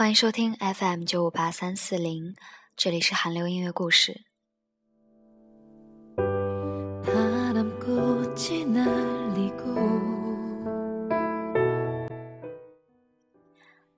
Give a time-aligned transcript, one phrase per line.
[0.00, 2.34] 欢迎收听 FM 九五八三四零，
[2.74, 4.22] 这里是韩流音乐故事。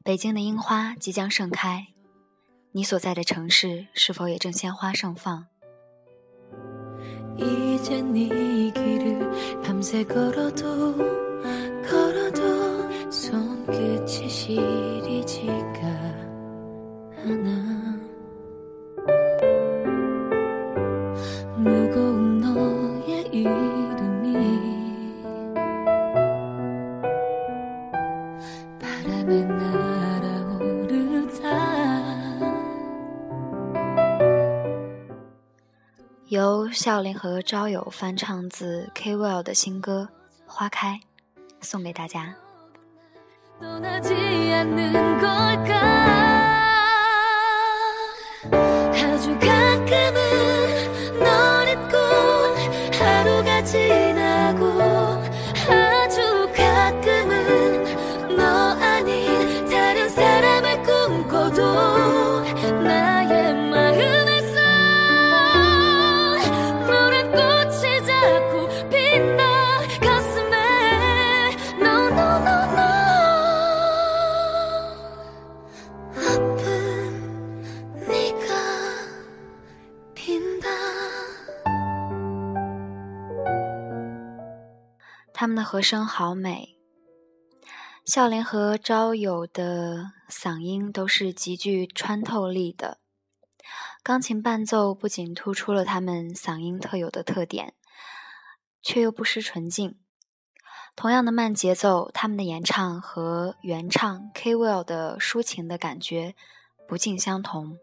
[0.02, 1.86] 北京的樱花即将盛开，
[2.72, 5.46] 你所在的城市是否也正鲜花盛放？
[36.26, 40.08] 由笑林和朝友翻唱自 K Well 的新歌
[40.52, 40.98] 《花开》，
[41.60, 42.34] 送给大家。
[85.34, 86.78] 他们的和声好美，
[88.04, 92.98] 笑莲和朝友的嗓音都是极具穿透力的。
[94.04, 97.74] 钢琴伴奏不仅突出了他们嗓音特有的特点，
[98.80, 99.98] 却又不失纯净。
[100.94, 106.36] 同样的慢节奏，他们的演唱和原唱 K Will 的抒情的感觉
[106.86, 107.78] 不尽相同。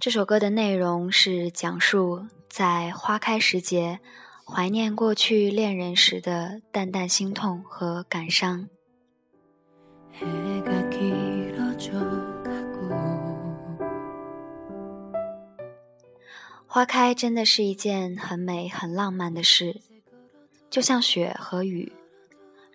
[0.00, 3.98] 这首歌的内容是讲述在花开时节，
[4.46, 8.68] 怀念过去恋人时的淡淡心痛和感伤。
[16.68, 19.80] 花开真的是一件很美、很浪漫的事，
[20.70, 21.92] 就像雪和雨，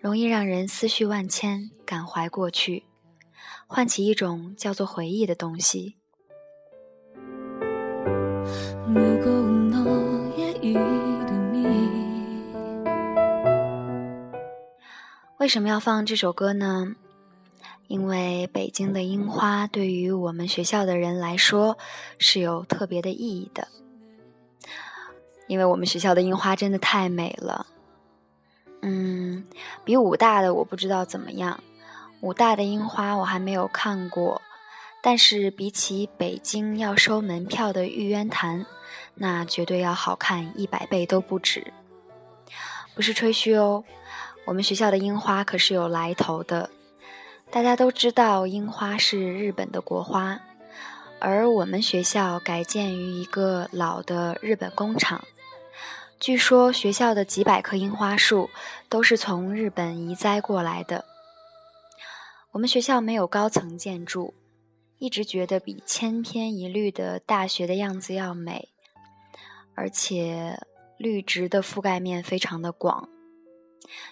[0.02, 2.84] 容易让人思绪万千，感怀过去，
[3.66, 5.96] 唤起一种叫做回忆的东西。
[15.38, 16.96] 为什么要放这首歌呢？
[17.88, 21.78] 因为北京的樱花对于我们学校的人来说
[22.18, 23.68] 是有特别的意义的。
[25.48, 27.68] 因为我们学校的樱花真的太美了，
[28.82, 29.44] 嗯，
[29.84, 31.62] 比武大的我不知道怎么样，
[32.22, 34.42] 武大的樱花我还没有看过，
[35.06, 38.66] 但是比起北京要收门票的玉渊潭，
[39.16, 41.74] 那绝对要好看一百倍都不止。
[42.96, 43.84] 不是吹嘘哦，
[44.46, 46.70] 我们学校的樱花可是有来头的。
[47.52, 50.40] 大家都知道，樱花是日本的国花，
[51.20, 55.22] 而我们学校改建于一个老的日本工厂。
[56.18, 58.50] 据说学校的几百棵樱花树
[58.88, 61.04] 都是从日本移栽过来的。
[62.52, 64.34] 我们学校没有高层建筑，
[65.04, 68.70] 一直觉得比千篇一律的大学的样子要美，
[69.76, 70.66] 而且
[70.98, 73.10] 绿植的覆盖面非常的广。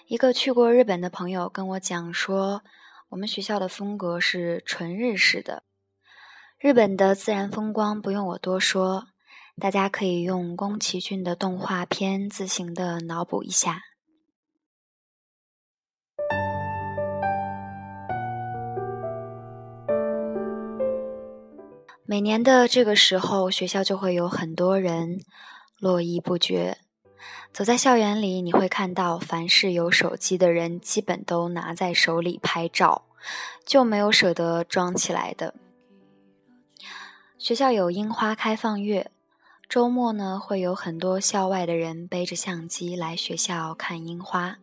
[0.06, 2.62] 一个去过日本的朋友跟我讲说，
[3.08, 5.62] 我们学校的风格是纯日式的。
[6.58, 9.06] 日本的自然风光不用我多说。
[9.58, 13.80] 大家可以用宫崎骏的动画片自行的脑补一下。
[22.12, 25.22] 每年的这个时候，学校就会有很多人
[25.78, 26.76] 络绎不绝。
[27.54, 33.06] 走在校园里，你会看到，凡是有手机的人，基本都拿在手里拍照，
[33.64, 35.54] 就没有舍得装起来的。
[37.38, 39.10] 学校有樱花开放月。
[39.66, 44.58] 周末呢，会有很多校外的人背着相机来学校看樱花。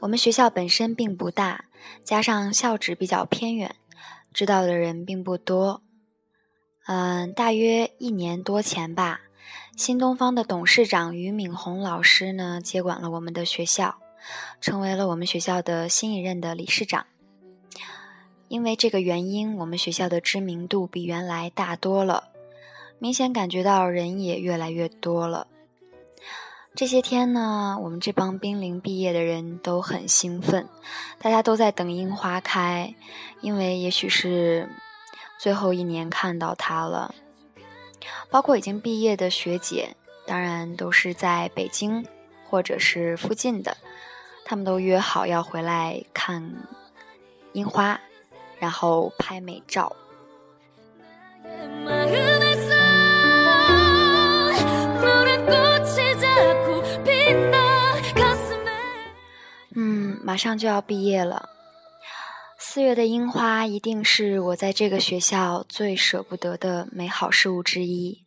[0.00, 1.64] 我们学校本身并不大，
[2.04, 3.74] 加上校址比较偏远，
[4.32, 5.82] 知道的人并不多。
[6.86, 9.20] 嗯，大约一年多前吧，
[9.76, 13.98] 新东方的董事长俞敏洪老师呢接管了我们的学校，
[14.60, 17.06] 成为了我们学校的新一任的理事长。
[18.48, 22.30] 因为这个原因，我们学校的知名度比原来大多了。
[22.98, 25.46] 明显感觉到人也越来越多了。
[26.74, 30.66] 这些天呢，我们这帮濒临毕业的人都很兴奋，
[31.18, 32.94] 大家都在等樱花开，
[33.42, 34.68] 因为也许是
[35.38, 37.14] 最后一年看到它了。
[38.30, 39.94] 包括已经毕业的学姐，
[40.26, 42.06] 当然都是在北京
[42.48, 43.76] 或者是附近的，
[44.44, 46.54] 他们都约好要回来看
[47.52, 48.00] 樱花，
[48.58, 49.94] 然后拍美照。
[60.32, 61.50] 马上就要毕业了，
[62.58, 68.24] 四月的樱花一定是我在这个学校最舍不得的美好事物之一。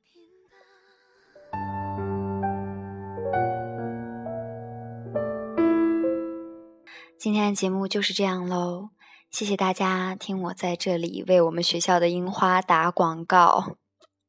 [7.18, 8.90] 今天的节目就是这样喽，
[9.32, 13.78] 谢谢大家听我在这里为我们学校的樱花打广告，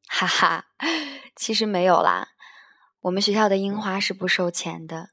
[0.08, 0.64] 哈哈，
[1.36, 2.28] 其实没有啦，
[3.02, 5.10] 我们学校的樱花是不收钱的。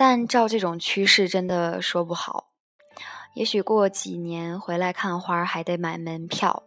[0.00, 2.52] 但照这种趋势，真的说不好。
[3.34, 6.62] 也许过几年回来看花还得买门票。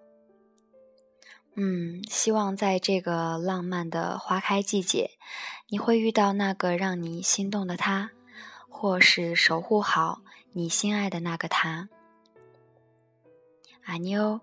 [1.56, 5.12] 嗯，希望在这个浪漫的花开季节，
[5.69, 8.12] 你会遇到那个让你心动的他，
[8.68, 11.88] 或是守护好你心爱的那个他。
[13.86, 14.42] 阿妞。